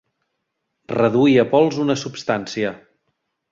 Reduir 0.93 1.35
a 1.45 1.45
pols 1.53 1.79
una 1.85 1.99
substància. 2.07 2.75